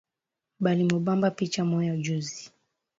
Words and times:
Balimubamba 0.59 1.29
picha 1.31 1.61
moya 1.69 1.95
juzi 2.03 2.43